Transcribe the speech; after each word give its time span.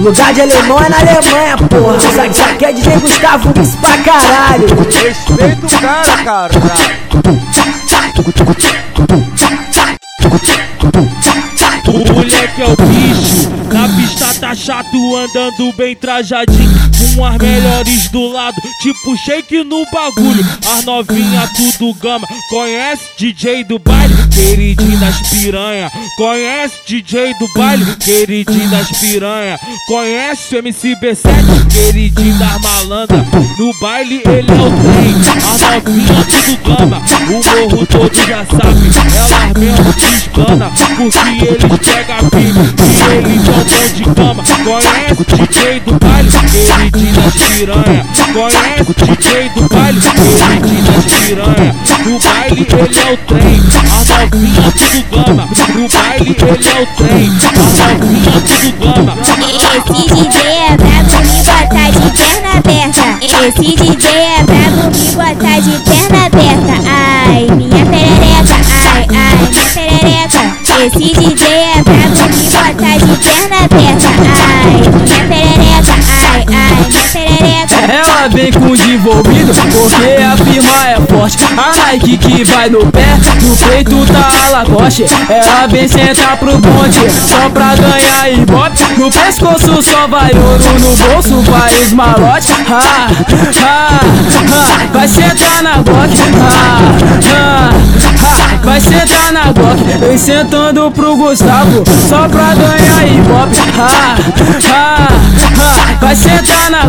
Lugar 0.00 0.32
de 0.32 0.40
alemão 0.40 0.78
é 0.82 0.88
na 0.88 0.98
Alemanha, 0.98 1.56
porra. 1.56 1.96
Isso 1.96 2.42
aqui 2.42 2.64
é 2.64 2.72
DJ 2.72 2.96
Gustavo 2.98 3.52
Mix 3.56 3.74
pra 3.76 3.98
caralho. 3.98 4.66
Respeita 5.02 5.66
o 5.66 5.70
cara, 5.80 6.24
cara. 6.24 6.52
O 11.86 12.14
moleque 12.14 12.62
é 12.62 12.66
o 12.66 12.76
bicho, 12.76 13.50
na 13.72 13.88
pista 13.88 14.26
tá 14.40 14.54
chato, 14.54 15.16
andando 15.16 15.72
bem 15.76 15.96
trajadinho. 15.96 16.90
Com 17.16 17.24
as 17.24 17.36
melhores 17.38 18.08
do 18.10 18.28
lado, 18.28 18.54
tipo 18.80 19.16
shake 19.16 19.64
no 19.64 19.84
bagulho. 19.92 20.46
As 20.72 20.84
novinha 20.84 21.50
tudo 21.56 21.92
gama, 21.94 22.26
conhece 22.48 23.02
DJ 23.18 23.64
do 23.64 23.78
baile, 23.78 24.14
queridinho 24.40 24.98
das 24.98 25.20
piranha. 25.28 25.90
Conhece 26.16 26.74
DJ 26.86 27.34
do 27.34 27.46
baile, 27.54 27.84
queridinho 27.96 28.70
das 28.70 28.88
piranha. 28.98 29.58
Conhece 29.86 30.54
o 30.54 30.58
MC 30.58 30.96
B7, 30.96 31.28
queridinho 31.68 32.38
das 32.38 32.60
malandra. 32.60 33.24
No 33.58 33.72
baile 33.80 34.22
ele 34.26 34.50
é 34.50 34.54
o 34.54 34.70
trem, 34.70 35.16
as 35.36 35.60
novinha 35.60 36.24
tudo 36.24 36.76
gama. 36.76 37.02
O 37.28 37.68
morro 37.68 37.86
todo 37.86 38.14
já 38.26 38.44
sabe, 38.46 38.90
elas 39.16 39.52
mesmo 39.58 39.92
se 39.92 40.16
espana, 40.16 40.72
porque 40.96 41.44
eles 41.44 41.78
pegam 41.84 42.30
pico 42.30 42.62
e 42.80 42.98
eles 43.16 43.44
são 43.44 43.60
bom 43.64 43.86
de 43.94 44.04
cama. 44.14 44.42
Conhece 44.64 45.24
DJ 45.24 45.80
do 45.80 45.92
baile, 45.98 46.30
queridinho 46.30 47.09
das 47.20 47.34
piranha. 47.34 48.06
Conhece 48.32 48.94
DJ 48.94 49.48
do 49.50 49.68
baile, 49.68 50.00
queridinho 50.00 50.82
das 50.84 51.04
piranha. 51.04 51.74
No 52.04 52.18
baile 52.18 52.66
ele 52.70 52.98
é 52.98 53.12
o 53.12 53.16
trem, 53.18 53.60
as 53.92 54.08
novinha 54.08 54.66
tudo 54.72 55.00
gama. 55.10 55.44
No 55.74 55.88
baile 55.88 56.36
ele 56.40 56.68
é 56.68 56.80
o 56.80 56.86
trem, 56.96 57.28
as 57.28 57.72
novinha 57.88 58.36
tudo 58.40 58.70
gama. 58.80 59.12
Esse 59.70 60.00
DJ 60.14 60.38
é 60.50 60.76
brabo, 60.76 61.16
me 61.26 61.38
bota 61.42 61.84
de 61.92 62.06
perna 62.16 62.50
aberta. 62.58 63.06
Esse 63.20 63.68
DJ 63.76 64.06
é 64.10 64.42
brabo, 64.44 64.82
me 64.90 65.04
bota 65.14 65.52
de 65.60 65.74
perna 65.78 66.20
aberta. 66.26 66.74
Ai, 66.86 67.42
minha 67.56 67.84
perereca, 67.86 68.58
ai, 68.94 69.06
ai, 69.14 69.34
minha 69.48 69.64
perereca. 69.74 70.42
Esse 70.80 71.06
DJ 71.14 71.44
é 71.48 71.82
brabo, 71.82 72.22
me 72.28 72.44
bota 72.50 72.90
de 73.04 73.12
perna 73.18 73.56
aberta. 73.64 74.10
Ai, 74.30 75.09
Ela 78.20 78.28
vem 78.28 78.52
com 78.52 78.74
desenvolvido, 78.74 79.50
porque 79.54 80.22
a 80.22 80.36
firma 80.36 80.88
é 80.88 81.00
forte. 81.08 81.38
A 81.56 81.92
Nike 81.92 82.18
que 82.18 82.44
vai 82.44 82.68
no 82.68 82.84
pé, 82.92 83.06
no 83.40 83.56
peito 83.56 84.04
tá 84.12 84.28
a 84.46 84.50
Lacoste. 84.50 85.06
Ela 85.26 85.66
vem 85.66 85.88
sentar 85.88 86.36
pro 86.36 86.58
bonde, 86.58 87.10
só 87.10 87.48
pra 87.48 87.74
ganhar 87.76 88.30
ibope. 88.30 88.78
No 88.98 89.10
pescoço 89.10 89.82
só 89.82 90.06
vai 90.06 90.32
ouro, 90.34 90.64
no 90.80 90.96
bolso 90.96 91.40
vai 91.50 91.72
os 91.76 91.92
malotes. 91.94 92.50
Ah, 92.70 93.08
ah, 93.64 94.00
ah, 94.52 94.86
vai 94.92 95.08
sentar 95.08 95.62
na 95.62 95.76
Glock. 95.76 96.14
Ah, 97.34 97.70
ah, 98.22 98.58
vai 98.62 98.80
sentar 98.82 99.32
na 99.32 99.50
Glock. 99.50 99.82
Vem 99.98 100.18
sentando 100.18 100.90
pro 100.90 101.16
Gustavo, 101.16 101.84
só 102.06 102.28
pra 102.28 102.54
ganhar 102.54 103.06
ibope. 103.06 103.56
Ah, 103.78 104.16
ah, 104.74 105.29
vai 106.00 106.16
sentar 106.16 106.70
na 106.70 106.80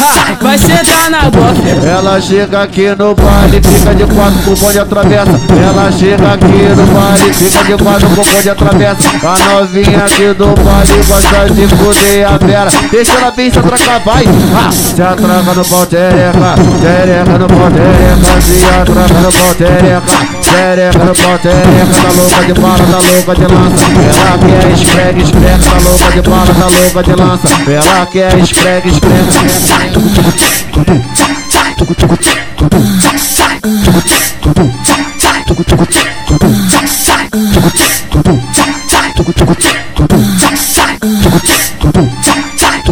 ah, 0.00 0.36
vai 0.40 0.58
sentar 0.58 1.10
na 1.10 1.28
Glock. 1.30 1.60
Ela 1.86 2.20
chega 2.20 2.62
aqui 2.62 2.88
no 2.96 3.14
baile, 3.14 3.60
fica 3.62 3.94
de 3.94 4.04
quatro 4.04 4.38
com 4.44 4.52
o 4.52 4.56
bonde 4.56 4.78
atravessa. 4.78 5.40
Ela 5.62 5.92
chega 5.92 6.32
aqui 6.32 6.68
no 6.76 6.86
baile, 6.86 7.32
fica 7.34 7.64
de 7.64 7.82
quatro 7.82 8.08
com 8.10 8.22
o 8.22 8.24
bonde 8.24 8.50
atravessa. 8.50 9.02
A 9.22 9.38
novinha 9.50 10.04
aqui 10.04 10.32
do 10.34 10.46
baile 10.62 11.02
gosta 11.06 11.54
de 11.54 11.68
fuder 11.68 12.26
a 12.26 12.38
vera. 12.38 12.70
Deixa 12.90 13.12
ela 13.12 13.30
bem 13.30 13.50
se 13.50 13.58
atracar, 13.58 14.00
vai. 14.04 14.24
Se 14.72 15.02
atraca 15.02 15.54
no 15.54 15.64
pau, 15.64 15.86
tereca, 15.86 16.54
tereca 16.80 17.38
no 17.38 17.46
pau, 17.46 17.70
tereca. 17.70 18.40
Se 18.40 18.64
atraca 18.64 19.20
no 19.20 19.32
pau, 19.32 19.54
tereca, 19.54 20.02
tereca 20.50 21.04
no 21.04 21.14
pau, 21.14 21.38
tereca. 21.38 22.00
Tá 22.00 22.08
louca 22.16 22.44
de 22.44 22.54
bala, 22.54 22.78
tá 22.78 22.98
louca 23.12 23.34
de 23.34 23.54
lança. 23.54 23.84
Ela 24.10 24.38
quer 24.38 24.72
esfrega, 24.72 25.22
esfrega, 25.22 25.58
tá 25.58 25.78
louca 25.88 25.99
de 26.08 26.22
bala, 26.22 26.54
tá 26.54 26.66
louca 26.66 27.02
de 27.02 27.14
lança. 27.14 27.48
Ela 27.70 28.06
quer 28.06 28.38
esfrega, 28.38 28.88
esfrega. 28.88 29.30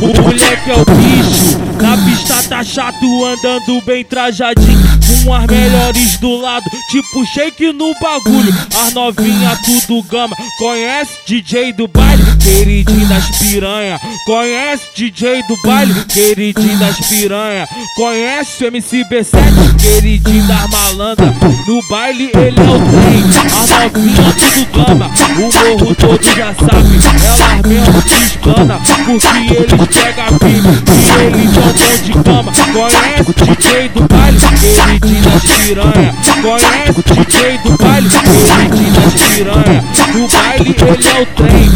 O 0.01 0.23
moleque 0.23 0.71
é 0.71 0.75
o 0.75 0.85
bicho, 0.85 1.59
na 1.83 1.97
pista 1.97 2.43
tá 2.49 2.63
chato, 2.63 3.25
andando 3.25 3.85
bem 3.85 4.05
trajadinho. 4.05 4.99
Com 5.25 5.35
as 5.35 5.47
melhores 5.47 6.17
do 6.19 6.37
lado, 6.41 6.65
tipo 6.91 7.27
shake 7.27 7.73
no 7.73 7.93
bagulho. 8.01 8.55
As 8.81 8.95
novinha 8.95 9.59
tudo 9.65 10.03
gama, 10.05 10.37
conhece 10.59 11.13
DJ 11.27 11.73
do 11.73 11.89
baile, 11.89 12.18
queridinho 12.49 13.07
das 13.07 13.31
piranha. 13.39 14.01
Conhece 14.25 14.83
DJ 14.95 15.43
do 15.43 15.57
baile, 15.63 15.95
queridinho 16.07 16.79
das 16.79 16.97
piranha. 17.09 17.69
Conhece 17.95 18.65
o 18.65 18.67
MC 18.69 19.05
B7, 19.05 19.77
queridinho 19.79 20.47
das 20.47 20.71
malandra. 20.71 21.35
No 21.67 21.81
baile 21.89 22.31
ele 22.35 22.59
é 22.59 22.63
o 22.63 22.79
trem, 22.79 23.25
as 23.45 23.69
novinha 23.71 24.33
tudo 24.33 24.87
gama. 24.87 25.11
O 25.37 25.79
morro 25.79 25.95
todo 25.95 26.25
já 26.25 26.55
sabe, 26.55 26.99
elas 27.25 27.67
mesmo 27.67 28.03
se 28.03 28.25
espana, 28.25 28.81
porque 29.05 29.55
eles 29.55 29.89
pegam 29.97 30.39
pico 30.39 30.69
e 30.95 31.23
eles 31.23 31.51
são 31.55 31.69
bom 31.73 31.97
de 32.03 32.13
cama. 32.25 32.53
Conhece 32.73 33.33
DJ 33.37 33.89
do 33.91 34.03
baile, 34.09 34.39
queridinho 34.59 35.23
das 35.23 35.43
piranha. 35.43 36.15
Conhece 36.43 37.03
DJ 37.05 37.59
do 37.59 37.77
baile, 37.77 38.09
queridinho 38.09 38.93
das 38.93 39.15
piranha. 39.15 39.85
No 40.15 40.29
baile 40.29 40.77
ele 40.79 41.09
é 41.09 41.23
o 41.23 41.27
trem, 41.27 41.71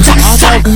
Esse 0.53 0.69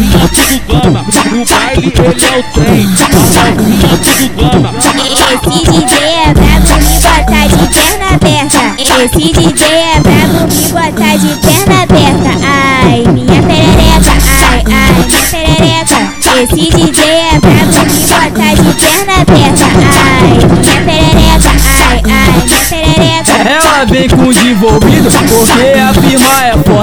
DJ 5.70 5.92
é 6.16 6.32
brabo, 6.32 6.72
me 6.80 6.96
bota 6.98 7.40
de 7.46 7.60
perna 7.68 8.08
aberta. 8.14 8.62
Esse 8.78 9.32
DJ 9.32 9.62
é 9.66 10.00
brabo, 10.00 10.40
me 10.48 10.60
bota 10.72 11.10
de 11.18 11.32
perna 11.36 11.76
aberta. 11.82 12.32
Ai, 12.42 13.04
minha 13.12 13.42
perereca, 13.42 14.14
ai, 14.48 14.64
ai, 14.66 14.92
minha 15.04 15.22
perereca. 15.30 16.00
Esse 16.40 16.62
DJ 16.70 17.00
é 17.04 17.38
brabo, 17.38 17.78
me 17.84 18.00
bota 18.06 18.48
de 18.56 18.70
perna 18.80 19.14
aberta. 19.20 19.66
Ai, 19.92 20.32
minha 20.56 20.78
perereca, 20.86 21.52
ai, 21.90 22.00
ai, 22.06 22.32
minha 22.46 22.60
perereca. 22.70 23.34
Ela 23.46 23.84
vem 23.84 24.08
com 24.08 24.32
desenvolvido, 24.32 25.10
porque 25.10 25.66
a 25.78 25.92
firma 25.92 26.34
é 26.44 26.52
forte. 26.64 26.75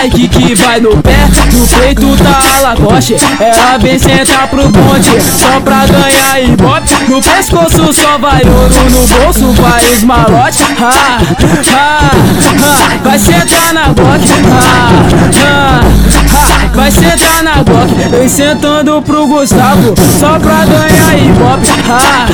A 0.00 0.08
que 0.08 0.54
vai 0.54 0.80
no 0.80 0.96
pé, 1.02 1.28
no 1.52 1.66
peito 1.66 2.16
tá 2.16 2.40
a 2.56 2.60
Lacoste. 2.62 3.16
Ela 3.38 3.76
vem 3.76 3.98
sentar 3.98 4.48
pro 4.48 4.66
bonde, 4.70 5.20
só 5.20 5.60
pra 5.60 5.84
ganhar 5.84 6.40
ibope. 6.42 6.88
No 7.06 7.20
pescoço 7.20 7.92
só 7.92 8.16
vai 8.16 8.40
ouro, 8.46 8.74
no 8.90 9.06
bolso 9.06 9.52
vai 9.60 9.82
malotes. 10.06 10.62
Ah, 10.80 11.18
ah, 11.76 12.98
vai 13.04 13.18
sentar 13.18 13.74
na 13.74 13.88
Glock. 13.88 14.24
Ah, 15.46 15.82
ah, 16.32 16.70
vai 16.74 16.90
sentar 16.90 17.42
na 17.42 17.62
Glock. 17.62 17.92
Vem 18.10 18.26
sentando 18.26 19.02
pro 19.02 19.26
Gustavo, 19.26 19.94
só 20.18 20.38
pra 20.38 20.64
ganhar 20.64 21.18
ibope. 21.18 21.68
Ah, 21.90 22.26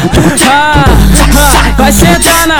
ah, 0.48 1.05
vai 1.76 1.92
sentar 1.92 2.46
na 2.46 2.56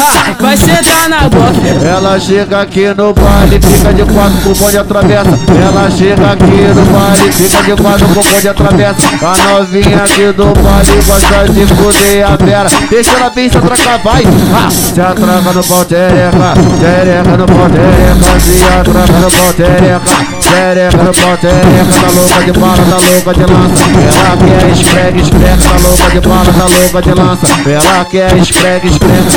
ah, 0.00 0.34
vai 0.40 0.56
sentar 0.56 1.08
na 1.08 1.28
Glock. 1.28 1.58
Ela 1.84 2.20
chega 2.20 2.60
aqui 2.60 2.88
no 2.94 3.12
baile, 3.14 3.60
fica 3.60 3.92
de 3.92 4.04
quatro 4.04 4.40
com 4.42 4.50
o 4.50 4.54
bonde 4.54 4.78
atravessa. 4.78 5.30
Ela 5.30 5.90
chega 5.90 6.32
aqui 6.32 6.44
no 6.74 6.84
baile, 6.86 7.32
fica 7.32 7.62
de 7.62 7.82
quatro 7.82 8.06
com 8.08 8.20
o 8.20 8.24
bonde 8.24 8.48
atravessa. 8.48 9.02
A 9.22 9.36
novinha 9.52 10.04
aqui 10.04 10.32
do 10.32 10.46
baile 10.62 11.02
gosta 11.06 11.52
de 11.52 11.66
fuder 11.66 12.26
a 12.26 12.36
vera. 12.36 12.70
Deixa 12.90 13.10
ela 13.12 13.30
bem 13.30 13.50
se 13.50 13.58
atracar, 13.58 13.98
vai. 14.02 14.22
Se 14.70 15.00
atraca 15.00 15.52
no 15.52 15.64
pau, 15.64 15.84
tereca, 15.84 16.54
tereca 16.80 17.36
no 17.36 17.46
pau, 17.46 17.68
tereca 17.70 18.47
piranha 18.84 19.18
no 19.20 19.30
pau 19.30 19.52
tereca 19.54 20.00
Tereca 20.40 21.02
no 21.02 21.14
pau 21.14 21.36
tereca 21.36 22.00
Tá 22.00 22.08
louca 22.14 22.44
de 22.44 22.52
bala, 22.52 22.76
tá 22.76 22.96
louca 22.96 23.34
de 23.34 23.44
lança. 23.52 23.82
Ela 24.08 24.36
quer 24.36 24.64
é 24.64 24.70
esfrega, 24.72 25.20
esfrega 25.20 25.56
Tá 25.56 25.76
louca 25.88 26.10
de 26.10 26.20
bala, 26.20 26.52
tá 26.52 26.64
louca 26.64 27.02
de 27.02 27.12
lança. 27.14 27.46
Ela 27.68 28.04
quer 28.04 28.32
é 28.32 28.38
esfrega, 28.38 28.86
esfrega 28.86 29.30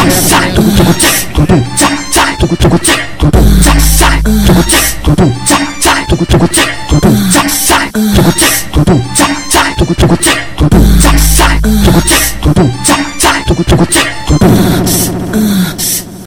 Tucu, 0.56 0.83